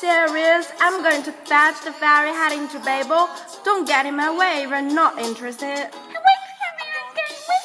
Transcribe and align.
Serious. 0.00 0.72
I'm 0.80 1.02
going 1.02 1.22
to 1.24 1.32
fetch 1.32 1.84
the 1.84 1.92
ferry 1.92 2.30
heading 2.30 2.66
to 2.68 2.78
Babel. 2.80 3.28
Don't 3.64 3.86
get 3.86 4.06
in 4.06 4.16
my 4.16 4.34
way 4.34 4.62
if 4.64 4.70
you're 4.70 4.80
not 4.80 5.18
interested. 5.18 5.66
Wait 5.66 5.90
for 5.90 6.72
me, 6.78 6.86
I'm 6.96 7.12
going 7.18 7.36
with 7.50 7.64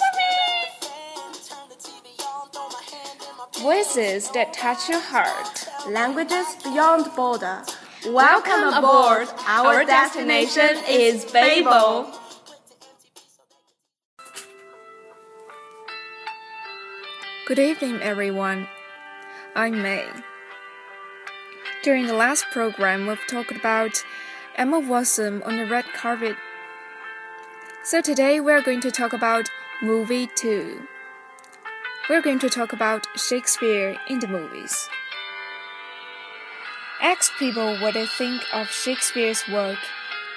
for 0.00 0.10
me. 3.54 3.62
Voices 3.62 4.28
that 4.32 4.52
touch 4.52 4.88
your 4.88 4.98
heart. 5.00 5.68
Languages 5.88 6.56
beyond 6.64 7.14
border. 7.14 7.62
Welcome 8.08 8.74
aboard. 8.74 9.28
Our 9.46 9.84
destination 9.84 10.78
is 10.88 11.24
Babel. 11.26 12.10
Good 17.46 17.60
evening, 17.60 18.00
everyone. 18.02 18.66
I'm 19.54 19.80
May. 19.80 20.08
During 21.86 22.08
the 22.08 22.14
last 22.14 22.46
program, 22.50 23.06
we've 23.06 23.24
talked 23.28 23.52
about 23.52 24.04
Emma 24.56 24.80
Watson 24.80 25.40
on 25.44 25.56
the 25.56 25.66
red 25.66 25.84
carpet. 25.94 26.34
So 27.84 28.00
today 28.00 28.40
we're 28.40 28.60
going 28.60 28.80
to 28.80 28.90
talk 28.90 29.12
about 29.12 29.48
movie 29.80 30.28
2. 30.34 30.82
We're 32.10 32.22
going 32.22 32.40
to 32.40 32.50
talk 32.50 32.72
about 32.72 33.06
Shakespeare 33.14 33.96
in 34.08 34.18
the 34.18 34.26
movies. 34.26 34.88
Ask 37.00 37.30
people 37.38 37.78
what 37.78 37.94
they 37.94 38.06
think 38.06 38.42
of 38.52 38.66
Shakespeare's 38.66 39.46
work, 39.46 39.78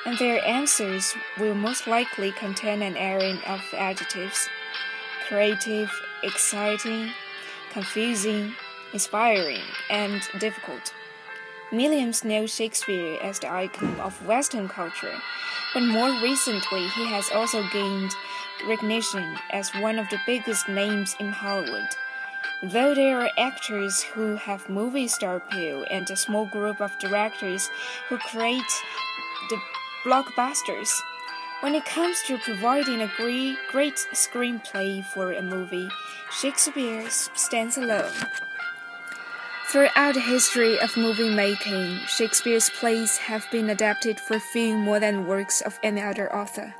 and 0.05 0.19
their 0.19 0.45
answers 0.45 1.15
will 1.39 1.55
most 1.55 1.87
likely 1.87 2.31
contain 2.31 2.83
an 2.83 2.95
array 2.95 3.41
of 3.47 3.61
adjectives 3.75 4.47
creative, 5.27 5.89
exciting, 6.21 7.09
confusing, 7.71 8.53
inspiring, 8.93 9.63
and 9.89 10.21
difficult. 10.37 10.93
Millions 11.71 12.23
know 12.23 12.47
Shakespeare 12.47 13.19
as 13.21 13.37
the 13.37 13.51
icon 13.51 13.99
of 13.99 14.25
Western 14.25 14.67
culture, 14.67 15.13
but 15.71 15.83
more 15.83 16.09
recently 16.19 16.87
he 16.87 17.05
has 17.05 17.29
also 17.31 17.61
gained 17.71 18.11
recognition 18.67 19.37
as 19.51 19.69
one 19.75 19.99
of 19.99 20.09
the 20.09 20.19
biggest 20.25 20.67
names 20.67 21.15
in 21.19 21.29
Hollywood. 21.29 21.87
Though 22.63 22.95
there 22.95 23.21
are 23.21 23.29
actors 23.37 24.01
who 24.01 24.35
have 24.35 24.67
movie 24.67 25.07
star 25.07 25.35
appeal 25.35 25.85
and 25.91 26.09
a 26.09 26.15
small 26.15 26.47
group 26.47 26.81
of 26.81 26.97
directors 26.97 27.69
who 28.07 28.17
create 28.17 28.73
the 29.51 29.61
blockbusters, 30.03 30.89
when 31.61 31.75
it 31.75 31.85
comes 31.85 32.17
to 32.25 32.39
providing 32.39 33.01
a 33.01 33.11
great, 33.15 33.57
great 33.71 33.95
screenplay 34.13 35.05
for 35.13 35.33
a 35.33 35.41
movie, 35.43 35.87
Shakespeare 36.31 37.07
stands 37.09 37.77
alone. 37.77 38.11
Throughout 39.71 40.15
the 40.15 40.21
history 40.21 40.79
of 40.79 40.97
movie 40.97 41.29
making, 41.29 41.99
Shakespeare's 42.07 42.71
plays 42.71 43.17
have 43.17 43.45
been 43.51 43.69
adapted 43.69 44.19
for 44.19 44.39
film 44.39 44.79
more 44.79 44.99
than 44.99 45.27
works 45.27 45.61
of 45.61 45.77
any 45.83 46.01
other 46.01 46.33
author. 46.35 46.73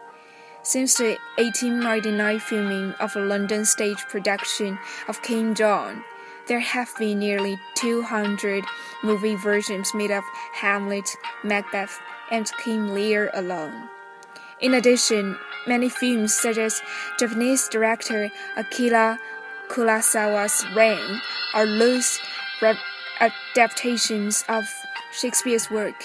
Since 0.64 0.96
the 0.96 1.20
1899 1.38 2.40
filming 2.40 2.94
of 2.94 3.16
a 3.16 3.20
London 3.20 3.64
stage 3.66 4.00
production 4.10 4.80
of 5.08 5.22
King 5.22 5.54
John, 5.54 6.04
there 6.48 6.62
have 6.62 6.90
been 6.98 7.20
nearly 7.20 7.60
200 7.76 8.66
movie 9.04 9.36
versions 9.36 9.94
made 9.94 10.10
of 10.10 10.24
Hamlet, 10.54 11.16
Macbeth, 11.44 12.00
and 12.32 12.52
King 12.58 12.96
Lear 12.96 13.30
alone. 13.36 13.88
In 14.62 14.74
addition, 14.74 15.38
many 15.68 15.90
films 15.90 16.34
such 16.34 16.58
as 16.58 16.82
Japanese 17.20 17.70
director 17.70 18.32
Akira 18.58 19.20
Kurosawa's 19.70 20.66
Ran 20.76 21.22
are 21.54 21.68
loose 21.68 22.20
adaptations 23.20 24.44
of 24.50 24.66
Shakespeare's 25.12 25.70
work, 25.70 25.96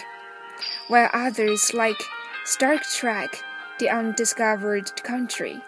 while 0.88 1.10
others 1.12 1.72
like 1.74 2.02
Star 2.44 2.78
Trek 2.78 3.42
The 3.78 3.90
Undiscovered 3.90 5.02
Country 5.02 5.62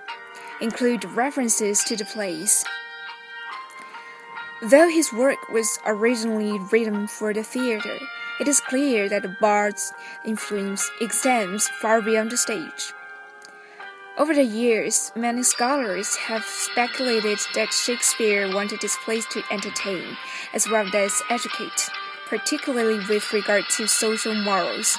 include 0.60 1.04
references 1.04 1.84
to 1.84 1.96
the 1.96 2.04
plays. 2.04 2.64
Though 4.62 4.88
his 4.88 5.12
work 5.12 5.48
was 5.50 5.78
originally 5.84 6.58
written 6.72 7.06
for 7.06 7.34
the 7.34 7.42
theater, 7.42 7.98
it 8.40 8.48
is 8.48 8.60
clear 8.60 9.08
that 9.08 9.22
the 9.22 9.36
bard's 9.40 9.92
influence 10.24 10.90
extends 11.00 11.68
far 11.68 12.00
beyond 12.00 12.30
the 12.30 12.36
stage. 12.36 12.92
Over 14.18 14.32
the 14.32 14.44
years, 14.44 15.12
many 15.14 15.42
scholars 15.42 16.16
have 16.16 16.42
speculated 16.46 17.38
that 17.54 17.70
Shakespeare 17.70 18.50
wanted 18.50 18.80
his 18.80 18.96
plays 19.04 19.26
to 19.26 19.42
entertain 19.50 20.16
as 20.54 20.66
well 20.70 20.88
as 20.96 21.22
educate, 21.28 21.90
particularly 22.26 22.98
with 23.10 23.30
regard 23.34 23.64
to 23.76 23.86
social 23.86 24.34
morals. 24.34 24.96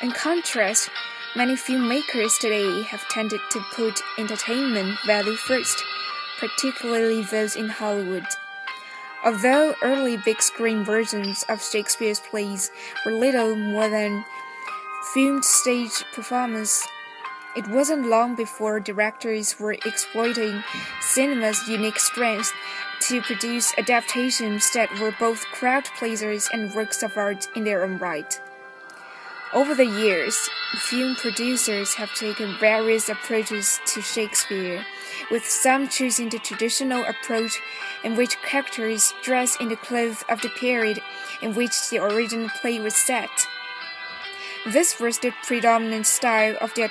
In 0.00 0.12
contrast, 0.12 0.90
many 1.34 1.54
filmmakers 1.54 2.38
today 2.38 2.82
have 2.82 3.08
tended 3.08 3.40
to 3.50 3.64
put 3.72 4.00
entertainment 4.16 4.96
value 5.04 5.34
first, 5.34 5.82
particularly 6.38 7.22
those 7.22 7.56
in 7.56 7.68
Hollywood. 7.68 8.26
Although 9.24 9.74
early 9.82 10.18
big 10.18 10.40
screen 10.40 10.84
versions 10.84 11.44
of 11.48 11.64
Shakespeare's 11.64 12.20
plays 12.20 12.70
were 13.04 13.10
little 13.10 13.56
more 13.56 13.88
than 13.88 14.24
filmed 15.12 15.44
stage 15.44 16.04
performances, 16.12 16.86
it 17.56 17.66
wasn't 17.68 18.08
long 18.08 18.36
before 18.36 18.80
directors 18.80 19.58
were 19.58 19.72
exploiting 19.72 20.62
cinema's 21.00 21.66
unique 21.68 21.98
strengths 21.98 22.52
to 23.00 23.22
produce 23.22 23.72
adaptations 23.78 24.70
that 24.72 24.90
were 25.00 25.14
both 25.18 25.46
crowd 25.46 25.84
pleasers 25.98 26.48
and 26.52 26.74
works 26.74 27.02
of 27.02 27.16
art 27.16 27.48
in 27.56 27.64
their 27.64 27.84
own 27.84 27.98
right. 27.98 28.40
Over 29.54 29.74
the 29.74 29.86
years, 29.86 30.50
film 30.76 31.14
producers 31.14 31.94
have 31.94 32.12
taken 32.14 32.58
various 32.58 33.08
approaches 33.08 33.80
to 33.86 34.02
Shakespeare, 34.02 34.84
with 35.30 35.46
some 35.46 35.88
choosing 35.88 36.28
the 36.28 36.38
traditional 36.38 37.04
approach 37.04 37.62
in 38.02 38.16
which 38.16 38.36
characters 38.42 39.14
dress 39.22 39.56
in 39.60 39.68
the 39.68 39.76
clothes 39.76 40.24
of 40.28 40.42
the 40.42 40.50
period 40.50 41.00
in 41.40 41.54
which 41.54 41.88
the 41.90 41.98
original 41.98 42.48
play 42.60 42.80
was 42.80 42.96
set. 42.96 43.30
This 44.66 44.98
was 44.98 45.20
the 45.20 45.32
predominant 45.44 46.06
style 46.06 46.56
of 46.60 46.74
the 46.74 46.82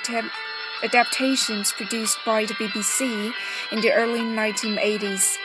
adaptations 0.82 1.72
produced 1.72 2.18
by 2.24 2.44
the 2.44 2.54
BBC 2.54 3.32
in 3.72 3.80
the 3.80 3.92
early 3.92 4.20
1980s. 4.20 5.36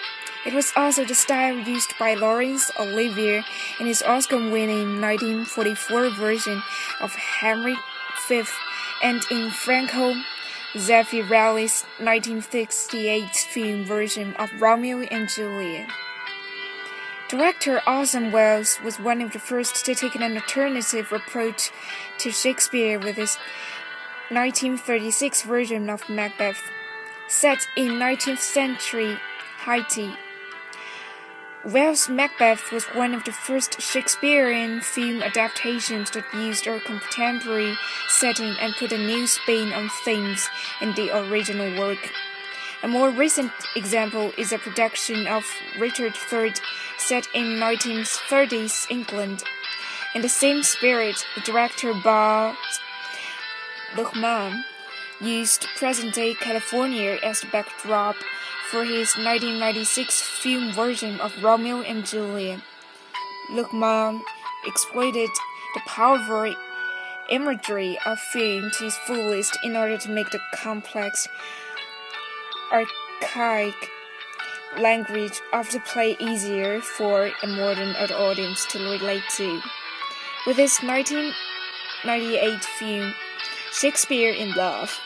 It 0.46 0.54
was 0.54 0.74
also 0.76 1.06
the 1.06 1.14
style 1.14 1.58
used 1.58 1.94
by 2.00 2.16
Laurence 2.16 2.72
Olivier 2.80 3.44
in 3.80 3.86
his 3.86 4.02
Oscar 4.02 4.38
winning 4.38 5.00
1944 5.00 6.10
version 6.10 6.64
of 7.00 7.14
Henry 7.14 7.76
V 8.28 8.44
and 9.04 9.22
in 9.30 9.52
Franco 9.52 10.16
Zeffirelli's 10.74 11.84
1968 12.00 13.36
film 13.36 13.86
version 13.86 14.34
of 14.36 14.50
Romeo 14.60 15.02
and 15.02 15.30
Juliet. 15.30 15.90
Director 17.30 17.82
Orson 17.88 18.32
Welles 18.32 18.80
was 18.84 19.00
one 19.00 19.22
of 19.22 19.32
the 19.32 19.40
first 19.40 19.86
to 19.86 19.96
take 19.96 20.16
an 20.16 20.24
alternative 20.24 21.12
approach 21.14 21.72
to 22.18 22.32
Shakespeare 22.32 23.00
with 23.00 23.16
his 23.16 23.38
1936 24.32 25.42
version 25.42 25.90
of 25.90 26.08
Macbeth, 26.08 26.62
set 27.28 27.68
in 27.76 28.00
19th 28.00 28.40
century 28.40 29.18
Haiti. 29.66 30.16
Welles' 31.66 32.08
Macbeth 32.08 32.72
was 32.72 32.86
one 32.86 33.14
of 33.14 33.26
the 33.26 33.34
first 33.34 33.82
Shakespearean 33.82 34.80
film 34.80 35.22
adaptations 35.22 36.12
that 36.12 36.34
used 36.34 36.66
a 36.66 36.80
contemporary 36.80 37.76
setting 38.08 38.56
and 38.62 38.74
put 38.76 38.94
a 38.94 38.98
new 38.98 39.28
spin 39.28 39.74
on 39.74 39.90
themes 40.06 40.48
in 40.80 40.96
the 40.96 41.12
original 41.28 41.78
work. 41.78 42.14
A 42.84 42.88
more 42.88 43.10
recent 43.10 43.52
example 43.76 44.32
is 44.38 44.54
a 44.54 44.58
production 44.58 45.28
of 45.28 45.46
Richard 45.78 46.16
III 46.32 46.54
set 46.98 47.28
in 47.34 47.60
1930s 47.60 48.90
England. 48.90 49.44
In 50.16 50.22
the 50.22 50.30
same 50.30 50.64
spirit, 50.64 51.26
the 51.36 51.42
director 51.42 51.94
Baz 51.94 52.56
Luhrmann 53.96 54.64
used 55.20 55.68
present 55.76 56.14
day 56.14 56.34
California 56.34 57.20
as 57.24 57.42
the 57.42 57.48
backdrop 57.48 58.16
for 58.70 58.86
his 58.86 59.16
1996 59.18 60.22
film 60.22 60.72
version 60.72 61.20
of 61.20 61.44
Romeo 61.44 61.82
and 61.82 62.06
Juliet. 62.06 62.62
Luhrmann 63.52 64.22
exploited 64.66 65.30
the 65.74 65.82
powerful 65.86 66.56
imagery 67.30 68.00
of 68.06 68.18
film 68.18 68.72
to 68.78 68.86
its 68.86 68.98
fullest 69.00 69.58
in 69.64 69.76
order 69.76 69.98
to 69.98 70.10
make 70.10 70.30
the 70.30 70.40
complex, 70.56 71.28
archaic 72.72 73.76
language 74.80 75.42
of 75.52 75.70
the 75.72 75.82
play 75.82 76.16
easier 76.22 76.80
for 76.80 77.30
a 77.44 77.48
modern 77.48 77.94
audience 77.96 78.66
to 78.68 78.80
relate 78.80 79.24
to. 79.36 79.62
With 80.48 80.56
his 80.56 80.80
1998 80.80 82.64
film 82.64 83.14
Shakespeare 83.74 84.34
in 84.34 84.52
Love, 84.52 85.00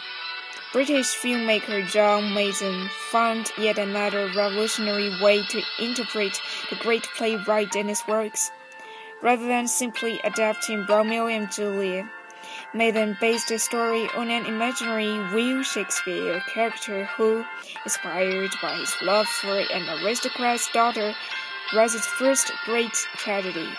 British 0.74 1.16
filmmaker 1.16 1.88
John 1.88 2.34
Mason 2.34 2.90
found 3.12 3.52
yet 3.60 3.78
another 3.78 4.28
revolutionary 4.36 5.22
way 5.22 5.46
to 5.46 5.62
interpret 5.80 6.42
the 6.72 6.76
great 6.78 7.04
playwright 7.16 7.76
and 7.76 7.90
his 7.90 8.02
works. 8.08 8.50
Rather 9.22 9.46
than 9.46 9.68
simply 9.68 10.20
adapting 10.24 10.84
Romeo 10.88 11.28
and 11.28 11.52
Juliet, 11.52 12.06
Mason 12.74 13.16
based 13.22 13.50
the 13.50 13.60
story 13.60 14.10
on 14.16 14.32
an 14.32 14.48
imaginary 14.48 15.20
real 15.32 15.62
Shakespeare 15.62 16.42
character 16.52 17.06
who, 17.06 17.46
inspired 17.84 18.52
by 18.64 18.76
his 18.78 18.96
love 19.04 19.28
for 19.28 19.60
an 19.60 20.04
aristocrat's 20.04 20.72
daughter, 20.72 21.14
writes 21.76 21.94
his 21.94 22.06
first 22.08 22.52
great 22.66 22.96
tragedy. 23.16 23.70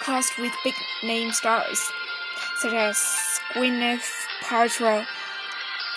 Cast 0.00 0.38
with 0.38 0.52
big 0.64 0.74
name 1.02 1.30
stars 1.30 1.92
such 2.58 2.72
as 2.72 2.96
Gwyneth 3.52 4.26
Paltrow 4.40 5.04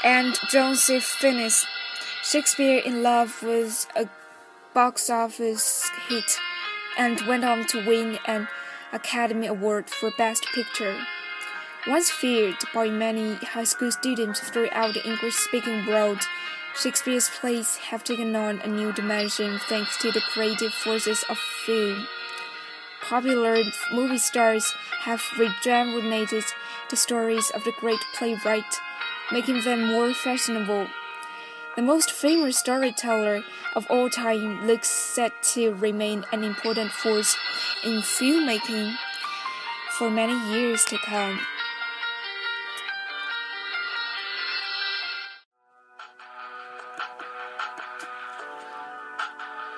and 0.03 0.37
Josephine 0.49 1.01
Fiennes. 1.01 1.65
Shakespeare 2.23 2.79
in 2.79 3.01
Love 3.01 3.41
was 3.41 3.87
a 3.95 4.07
box 4.73 5.09
office 5.09 5.89
hit 6.07 6.37
and 6.97 7.21
went 7.27 7.45
on 7.45 7.65
to 7.67 7.85
win 7.85 8.19
an 8.25 8.47
Academy 8.91 9.47
Award 9.47 9.89
for 9.89 10.11
Best 10.17 10.45
Picture. 10.53 10.99
Once 11.87 12.11
feared 12.11 12.57
by 12.73 12.89
many 12.89 13.35
high 13.35 13.63
school 13.63 13.91
students 13.91 14.41
throughout 14.41 14.93
the 14.93 15.07
English 15.07 15.35
speaking 15.35 15.85
world, 15.87 16.19
Shakespeare's 16.75 17.29
plays 17.29 17.77
have 17.77 18.03
taken 18.03 18.35
on 18.35 18.59
a 18.61 18.67
new 18.67 18.91
dimension 18.91 19.59
thanks 19.69 19.97
to 19.99 20.11
the 20.11 20.21
creative 20.21 20.73
forces 20.73 21.23
of 21.29 21.37
film. 21.37 22.05
Popular 23.09 23.57
movie 23.91 24.19
stars 24.19 24.71
have 24.99 25.23
rejuvenated 25.39 26.43
the 26.91 26.95
stories 26.95 27.49
of 27.55 27.63
the 27.63 27.73
great 27.79 27.99
playwright 28.13 28.79
making 29.31 29.61
them 29.63 29.87
more 29.87 30.13
fashionable. 30.13 30.87
The 31.75 31.81
most 31.81 32.11
famous 32.11 32.57
storyteller 32.57 33.43
of 33.75 33.87
all 33.89 34.09
time 34.09 34.67
looks 34.67 34.89
set 34.89 35.41
to 35.53 35.73
remain 35.73 36.25
an 36.31 36.43
important 36.43 36.91
force 36.91 37.35
in 37.83 38.01
filmmaking 38.01 38.95
for 39.97 40.09
many 40.09 40.37
years 40.51 40.83
to 40.85 40.97
come. 40.99 41.39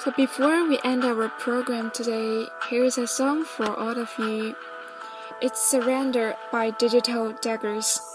So 0.03 0.09
before 0.09 0.67
we 0.67 0.79
end 0.83 1.03
our 1.05 1.29
program 1.29 1.91
today, 1.91 2.47
here's 2.67 2.97
a 2.97 3.05
song 3.05 3.45
for 3.45 3.69
all 3.69 3.99
of 3.99 4.09
you. 4.17 4.55
It's 5.43 5.61
Surrender 5.61 6.33
by 6.51 6.71
Digital 6.71 7.33
Daggers. 7.33 8.10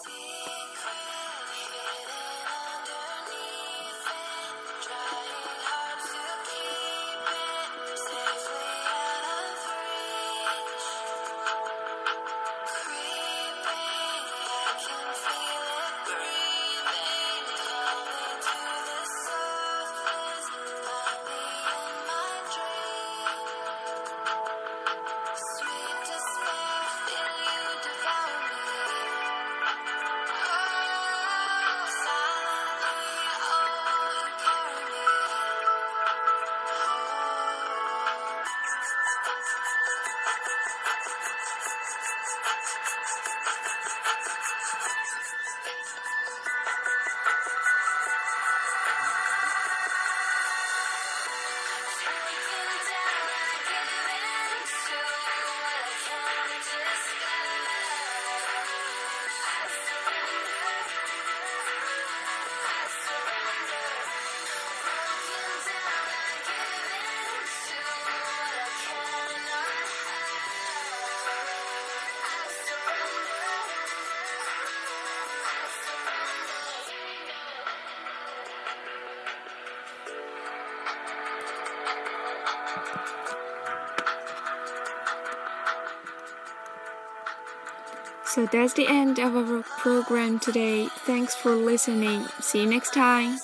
So 88.36 88.44
that's 88.44 88.74
the 88.74 88.86
end 88.86 89.18
of 89.18 89.34
our 89.34 89.62
program 89.62 90.38
today. 90.38 90.88
Thanks 91.06 91.34
for 91.34 91.54
listening. 91.54 92.26
See 92.38 92.60
you 92.60 92.66
next 92.66 92.92
time. 92.92 93.38